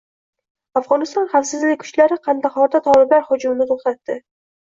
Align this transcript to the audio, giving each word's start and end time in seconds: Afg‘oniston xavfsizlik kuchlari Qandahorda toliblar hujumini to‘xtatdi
Afg‘oniston 0.79 1.27
xavfsizlik 1.33 1.83
kuchlari 1.83 2.17
Qandahorda 2.29 2.83
toliblar 2.87 3.23
hujumini 3.29 3.67
to‘xtatdi 3.75 4.19